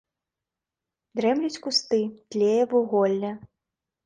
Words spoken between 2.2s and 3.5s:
тлее вуголле.